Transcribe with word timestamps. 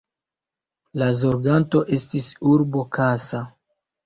La 1.01 1.09
zorganto 1.19 1.83
estis 1.99 2.31
urbo 2.55 2.85
Kassa. 2.99 3.45